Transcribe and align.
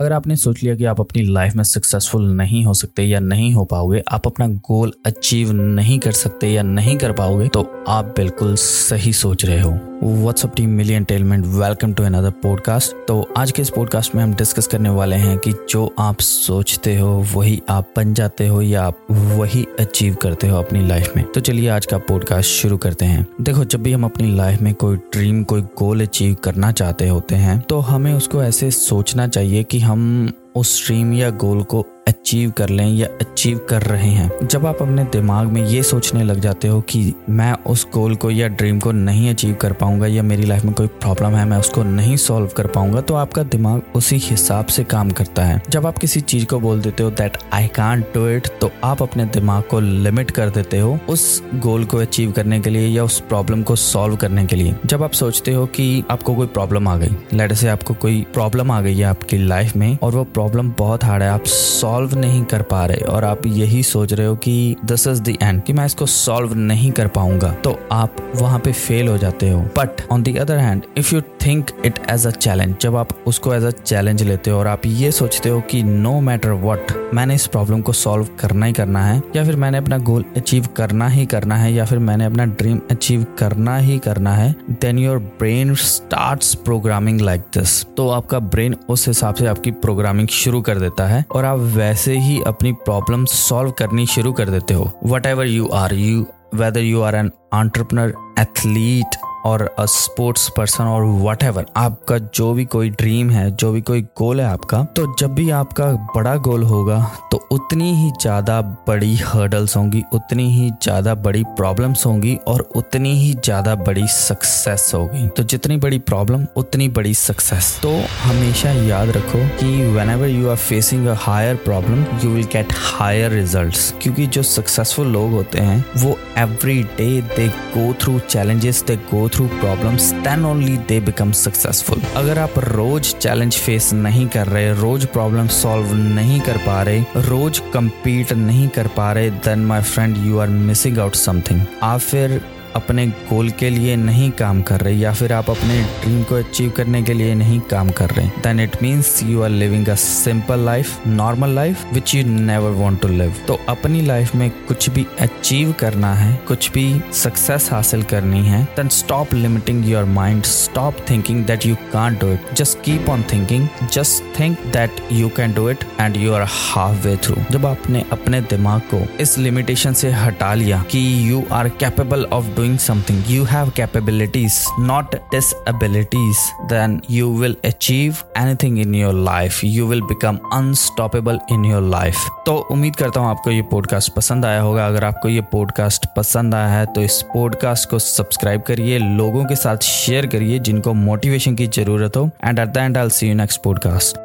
अगर 0.00 0.12
आपने 0.12 0.36
सोच 0.36 0.62
लिया 0.62 0.74
कि 0.74 0.84
आप 0.84 1.00
अपनी 1.00 1.22
लाइफ 1.22 1.54
में 1.54 1.62
सक्सेसफुल 1.64 2.22
नहीं 2.32 2.64
हो 2.64 2.74
सकते 2.74 3.02
या 3.02 3.20
नहीं 3.20 3.52
हो 3.54 3.64
पाओगे, 3.64 4.02
आप 4.12 4.26
अपना 4.26 4.48
गोल 4.48 4.92
अचीव 5.06 5.52
नहीं 5.52 5.98
कर 5.98 6.12
सकते 6.12 6.48
या 6.48 6.62
नहीं 6.62 6.96
कर 6.98 7.12
पाओगे 7.12 7.48
तो 7.48 7.84
आप 7.88 8.04
बिल्कुल 8.16 8.54
सही 8.56 9.12
सोच 9.12 9.44
रहे 9.44 9.60
हो। 9.60 9.93
What's up 10.04 10.54
team 10.56 10.70
million 10.70 11.04
talent 11.04 11.44
welcome 11.46 11.92
to 11.92 12.02
another 12.02 12.30
podcast 12.30 13.06
तो 13.08 13.28
आज 13.36 13.50
के 13.50 13.62
इस 13.62 13.70
पॉडकास्ट 13.70 14.14
में 14.14 14.22
हम 14.22 14.34
डिस्कस 14.34 14.66
करने 14.66 14.88
वाले 14.88 15.16
हैं 15.16 15.38
कि 15.38 15.52
जो 15.70 15.94
आप 15.98 16.20
सोचते 16.20 16.96
हो, 16.96 17.26
वही 17.34 17.62
आप 17.68 17.92
बन 17.96 18.14
जाते 18.14 18.46
हो 18.46 18.62
या 18.62 18.82
आप 18.82 18.98
वही 19.10 19.66
अचीव 19.80 20.14
करते 20.14 20.48
हो 20.48 20.58
अपनी 20.58 20.86
लाइफ 20.86 21.12
में। 21.16 21.24
तो 21.32 21.40
चलिए 21.40 21.68
आज 21.68 21.86
का 21.86 21.98
पॉडकास्ट 21.98 22.50
शुरू 22.50 22.76
करते 22.76 23.04
हैं। 23.04 23.26
देखो, 23.40 23.64
जब 23.64 23.82
भी 23.82 23.92
हम 23.92 24.04
अपनी 24.04 24.34
लाइफ 24.36 24.62
में 24.62 24.74
कोई 24.74 24.96
ड्रीम 24.96 25.44
कोई 25.44 25.62
गोल 25.62 26.00
अचीव 26.00 26.34
करना 26.34 26.72
चाहते 26.72 27.08
होते 27.08 27.34
हैं 27.34 27.60
तो 27.60 27.80
हमें 27.80 28.14
उसको 28.14 28.42
ऐसे 28.42 28.70
सोचना 28.70 29.28
चाहिए 29.28 29.62
कि 29.62 29.78
हम 29.78 30.32
उस 30.56 30.86
ड्रीम 30.86 31.12
या 31.12 31.30
गोल 31.30 31.62
को 31.62 31.86
अचीव 32.06 32.50
कर 32.50 32.68
लें 32.68 32.86
या 32.86 33.06
अचीव 33.20 33.58
कर 33.68 33.82
रहे 33.82 34.08
हैं। 34.08 34.46
जब 34.46 34.66
आप 34.66 34.82
अपने 34.82 35.04
दिमाग 35.04 35.46
में 35.46 35.62
ये 35.64 35.82
सोचने 35.82 36.22
लग 36.24 36.40
जाते 36.40 36.68
हो 36.68 36.80
कि 36.80 37.14
मैं 37.30 37.52
उस 37.66 37.86
गोल 37.94 38.14
को 38.14 38.30
या 38.30 38.48
ड्रीम 38.48 38.78
को 38.80 38.92
नहीं 38.92 39.30
अचीव 39.30 39.54
कर 39.54 39.72
पाऊँगा 39.72 40.06
या 40.06 40.22
मेरी 40.22 40.46
लाइफ 40.46 40.64
में 40.64 40.74
कोई 40.74 40.86
प्रॉब्लम 40.86 41.36
है, 41.36 41.44
मैं 41.44 41.58
उसको 41.58 41.82
नहीं 41.82 42.16
सॉल्व 42.16 42.46
कर 42.46 42.66
पाऊँगा 42.66 43.00
तो 43.00 43.14
आपका 43.14 43.42
दिमाग 43.44 43.82
उसी 43.94 44.16
हिसाब 44.16 44.66
से 44.66 44.84
काम 44.84 45.10
करता 45.10 45.44
है। 45.44 45.62
जब 45.70 45.86
आप 45.86 45.98
किसी 45.98 46.20
चीज़ 46.20 46.46
को 46.46 46.60
बोल 46.60 46.80
देते 46.80 47.02
हो 47.02 47.10
that 47.10 47.38
I 47.52 47.66
can't 47.66 48.04
do 48.14 48.26
it 48.28 48.48
तो 48.60 48.70
आप 48.84 49.02
अपने 49.02 49.24
दिमाग 49.26 49.62
को 49.62 49.80
लिमिट 49.80 50.30
कर 50.30 50.50
देते 50.50 50.78
हो 50.78 50.98
उस 51.08 51.42
गोल 51.54 51.84
को 51.84 51.98
अचीव 51.98 52.32
करने 52.32 52.60
के 52.60 52.70
लिए 52.70 52.88
या 52.88 53.04
उस 53.04 53.20
प्रॉब्लम 53.20 53.62
को 53.62 53.76
सॉल्व 53.76 54.16
करने 54.16 54.46
के 54.46 54.56
लिए। 54.56 54.74
जब 54.86 55.02
आप 55.02 55.12
सोचते 55.12 55.52
हो 55.52 55.66
कि 55.66 56.04
आपको 56.10 56.34
कोई 56.34 56.46
प्रॉब्लम 56.46 56.88
आ 56.88 56.96
गई 56.96 57.16
लेट 57.34 57.52
से 57.52 57.68
आपको 57.68 57.94
कोई 57.94 58.24
प्रॉब्लम 58.34 58.70
आ 58.70 58.80
गई 58.80 58.96
है 58.96 59.04
आपकी 59.04 59.38
लाइफ 59.38 59.76
में 59.76 59.96
और 60.02 60.14
वो 60.14 60.24
प्रॉब्लम 60.24 60.72
बहुत 60.78 61.04
हार्ड 61.04 61.22
है, 61.22 61.28
आप 61.28 61.44
सॉल्व 61.44 61.92
नहीं 62.02 62.44
कर 62.44 62.62
पा 62.62 62.86
रहे 62.86 62.96
और 62.96 63.24
आप 63.24 63.46
यही 63.46 63.82
सोच 63.82 64.12
रहे 64.12 64.26
हो 64.26 64.36
कि 64.36 64.76
दिस 64.84 65.06
इज़ 65.06 65.22
द 65.22 65.28
एंड 65.28 65.62
कि 65.62 65.72
मैं 65.72 65.86
इसको 65.86 66.06
सॉल्व 66.06 66.54
नहीं 66.54 66.92
कर 66.92 67.08
पाऊँगा 67.08 67.52
तो 67.52 67.88
आप 67.92 68.16
वहाँ 68.36 68.58
पे 68.58 68.72
फेल 68.72 69.08
हो 69.08 69.18
जाते 69.18 69.50
हो। 69.50 69.60
But 69.60 70.02
on 70.12 70.22
the 70.22 70.36
other 70.38 70.56
hand 70.56 70.82
if 70.96 71.14
you 71.14 71.20
think 71.20 71.66
it 71.84 71.94
as 72.10 72.26
a 72.26 72.30
challenge 72.30 72.76
जब 72.80 72.96
आप 72.96 73.08
उसको 73.26 73.54
एज 73.54 73.64
अ 73.64 73.70
चैलेंज 73.70 74.22
लेते 74.22 74.50
हो 74.50 74.58
और 74.58 74.66
आप 74.66 74.86
ये 74.86 75.12
सोचते 75.12 75.48
हो 75.48 75.60
कि 75.60 75.82
नो 75.82 76.20
मैटर 76.20 76.50
वट 76.50 77.10
मैंने 77.14 77.34
इस 77.34 77.46
प्रॉब्लम 77.46 77.80
को 77.80 77.92
सॉल्व 77.92 78.28
करना 78.40 78.66
ही 78.66 78.72
करना 78.72 79.04
है, 79.06 79.22
या 79.36 79.44
फिर 79.44 79.56
मैंने 79.56 79.78
अपना 79.78 79.98
गोल 79.98 80.24
अचीव 80.36 80.66
करना 80.76 81.08
ही 81.08 81.26
करना 81.26 81.56
है, 81.56 81.72
या 81.72 81.84
फिर 81.84 81.98
मैंने 81.98 82.24
अपना 82.24 82.44
ड्रीम 82.44 82.80
अचीव 82.90 83.26
करना 83.38 83.76
ही 83.76 83.98
करना 83.98 84.34
है 84.34 84.54
then 84.70 84.98
your 84.98 85.18
brain 85.18 85.74
start 85.74 86.54
programming 86.54 87.20
like 87.20 87.40
this 87.40 87.86
तो 87.96 88.08
आपका 88.08 88.38
ब्रेन 88.38 88.76
उस 88.88 89.08
हिसाब 89.08 89.34
से 89.34 89.46
आपकी 89.46 89.70
प्रोग्रामिंग 89.70 90.28
शुरू 90.28 90.60
कर 90.60 90.78
देता 90.78 91.06
है 91.06 91.24
और 91.30 91.44
आप 91.44 91.58
वैसे 91.84 92.16
ही 92.18 92.40
अपनी 92.46 92.72
प्रॉब्लम 92.72 93.24
सॉल्व 93.24 93.70
करनी 93.70 94.06
शुरू 94.06 94.32
कर 94.32 94.50
देते 94.50 94.74
हो। 94.74 94.90
Whatever 95.26 95.46
you 95.46 95.66
are 95.68 95.94
you 95.94 96.26
whether 96.54 96.80
you 96.80 97.00
are 97.00 97.14
an 97.14 97.30
entrepreneur 97.52 98.14
athlete 98.38 99.16
और 99.46 99.62
अ 99.78 99.84
स्पोर्ट्स 99.86 100.48
पर्सन 100.56 100.84
और 100.84 101.04
वट 101.22 101.44
आपका 101.76 102.18
जो 102.18 102.52
भी 102.54 102.64
कोई 102.66 102.90
ड्रीम 102.90 103.30
है, 103.30 103.50
जो 103.50 103.70
भी 103.72 103.80
कोई 103.82 104.02
गोल 104.18 104.40
है 104.40 104.46
आपका 104.46 104.82
तो 104.96 105.06
जब 105.18 105.34
भी 105.34 105.48
आपका 105.52 105.86
बड़ा 106.14 106.34
गोल 106.38 106.62
होगा 106.64 106.98
तो 107.30 107.40
उतनी 107.52 107.92
ही 107.94 108.10
ज़्यादा 108.20 108.60
बड़ी 108.88 109.14
हर्डल्स 109.16 109.76
होंगी, 109.76 110.02
उतनी 110.14 110.48
ही 110.50 110.70
ज़्यादा 110.82 111.14
बड़ी 111.16 111.42
प्रॉब्लम्स 111.56 112.04
होंगी 112.06 112.34
और 112.48 112.60
उतनी 112.76 113.12
ही 113.18 113.32
ज़्यादा 113.34 113.74
बड़ी 113.76 114.06
सक्सेस 114.08 114.90
होगी। 114.94 115.26
तो 115.28 115.42
जितनी 115.44 115.76
बड़ी 115.76 115.98
प्रॉब्लम 116.00 116.46
उतनी 116.56 116.88
बड़ी 116.90 117.14
सक्सेस 117.16 117.78
तो 117.82 117.90
हमेशा 118.22 118.70
याद 118.88 119.10
रखो 119.16 119.38
कि 119.58 119.66
whenever 120.10 120.28
you 120.28 120.48
are 120.50 120.56
facing 120.58 121.06
a 121.06 121.14
higher 121.18 121.56
problem 121.64 122.04
you 122.24 122.30
will 122.30 122.46
get 122.52 122.72
higher 122.78 123.30
result 123.32 124.02
क्योंकि 124.02 124.26
जो 124.28 124.42
सक्सेसफुल 124.44 125.06
लोग 125.08 125.30
होते 125.32 125.58
हैं, 125.58 125.84
वो 125.96 126.16
every 126.38 126.82
day 126.96 127.20
they 127.36 127.48
go 127.48 127.92
through 128.02 128.18
challenges 128.20 128.82
they 128.86 128.96
go 129.10 129.28
through 129.34 129.46
problems 129.46 130.10
then 130.24 130.44
only 130.44 130.76
they 130.88 130.98
become 131.00 131.32
successful 131.32 132.02
अगर 132.16 132.38
आप 132.38 132.58
रोज 132.58 133.14
चैलेंज 133.14 133.56
फेस 133.56 133.92
नहीं 133.92 134.26
कर 134.28 134.46
रहे, 134.46 134.72
रोज 134.72 135.06
प्रॉब्लम 135.06 135.46
सॉल्व 135.46 135.94
नहीं 135.94 136.40
कर 136.40 136.56
पा 136.56 136.82
रहे, 136.82 137.04
रोज 137.16 137.62
कम्पीट 137.74 138.32
नहीं 138.32 138.68
कर 138.68 138.86
पा 138.86 139.12
रहे 139.12 139.30
then 139.30 139.64
my 139.64 139.82
friend 139.82 140.16
you 140.26 140.38
are 140.38 140.48
missing 140.48 140.98
out 140.98 141.14
something 141.14 141.60
आप 141.82 142.00
फिर 142.00 142.40
अपने 142.76 143.06
गोल 143.06 143.50
के 143.50 143.70
लिए 143.70 143.96
नहीं 143.96 144.30
काम 144.30 144.62
कर 144.62 144.80
रहे 144.80 144.94
या 144.94 145.12
फिर 145.12 145.32
आप 145.32 145.50
अपने 145.50 145.82
ड्रीम 145.82 146.22
को 146.22 146.34
अचीव 146.34 146.70
करने 146.70 147.02
के 147.02 147.12
लिए 147.12 147.34
नहीं 147.34 147.60
काम 147.60 147.90
कर 147.90 148.10
रहे 148.10 148.26
then 148.26 148.60
it 148.60 148.76
means 148.82 149.22
you 149.22 149.42
are 149.42 149.50
living 149.50 149.88
a 149.88 149.94
simple 149.94 150.58
life 150.58 151.06
normal 151.06 151.50
life 151.50 151.84
which 151.92 152.14
you 152.14 152.24
never 152.26 152.70
want 152.70 153.00
to 153.00 153.08
live 153.08 153.34
तो 153.48 153.58
अपनी 153.68 154.00
लाइफ 154.00 154.34
में 154.34 154.50
कुछ 154.50 154.90
भी 154.90 155.06
अचीव 155.20 155.72
करना 155.72 156.14
है, 156.14 156.34
कुछ 156.48 156.70
भी 156.72 157.00
सक्सेस 157.12 157.68
हासिल 157.72 158.02
करनी 158.02 158.42
है 158.46 158.62
then 158.64 158.88
stop 158.88 159.34
limiting 159.34 159.88
your 159.88 160.04
mind 160.04 160.42
stop 160.42 160.96
thinking 161.10 161.44
that 161.44 161.66
you 161.66 161.74
can't 161.92 162.20
do 162.20 162.32
it 162.32 162.54
just 162.54 162.78
keep 162.84 163.08
on 163.08 163.22
thinking 163.32 163.68
just 163.92 164.40
think 164.40 164.58
that 164.72 164.90
you 165.12 165.28
can 165.28 165.54
do 165.54 165.68
it 165.70 165.84
and 166.00 166.16
you 166.16 166.32
are 166.32 166.42
half 166.42 167.06
way 167.06 167.16
through 167.16 167.36
जब 167.50 167.66
आपने 167.66 168.04
अपने 168.12 168.40
दिमाग 168.40 168.80
को 168.94 169.06
इस 169.20 169.38
लिमिटेशन 169.38 169.92
से 169.92 170.10
हटा 170.10 170.54
लिया 170.54 170.84
कि 170.90 171.30
you 171.30 171.44
are 171.52 171.68
capable 171.68 172.24
of 172.24 172.46
doing 172.46 172.63
doing 172.64 172.78
something, 172.78 173.22
you 173.26 173.44
have 173.44 173.74
capabilities, 173.74 174.66
not 174.80 175.14
disabilities, 175.30 176.38
then 176.68 177.00
you 177.08 177.30
will 177.30 177.56
achieve 177.64 178.24
anything 178.36 178.78
in 178.78 178.94
your 178.94 179.12
life. 179.12 179.62
You 179.64 179.86
will 179.86 180.06
become 180.06 180.40
unstoppable 180.52 181.38
in 181.48 181.64
your 181.64 181.82
life. 181.96 182.24
तो 182.46 182.56
उम्मीद 182.70 182.96
करता 182.96 183.20
हूँ 183.20 183.28
आपको 183.28 183.50
ये 183.50 183.62
पॉडकास्ट 183.70 184.12
पसंद 184.14 184.44
आया 184.46 184.60
होगा 184.60 184.86
अगर 184.86 185.04
आपको 185.04 185.28
ये 185.28 185.40
पॉडकास्ट 185.52 186.06
पसंद 186.16 186.54
आया 186.54 186.68
है 186.68 186.84
तो 186.94 187.02
इस 187.02 187.22
पॉडकास्ट 187.34 187.88
को 187.90 187.98
सब्सक्राइब 188.00 188.62
करिए 188.68 188.98
लोगों 188.98 189.44
के 189.44 189.56
साथ 189.56 189.90
शेयर 189.92 190.26
करिए 190.34 190.58
जिनको 190.68 190.94
मोटिवेशन 191.06 191.56
की 191.56 191.66
ज़रूरत 191.80 192.16
हो 192.16 192.30
and 192.44 192.58
at 192.58 192.68
the 192.68 192.76
end 192.76 192.98
I 192.98 193.10
see 193.10 193.28
you 193.28 193.34
next 193.34 193.62
podcast 193.62 194.23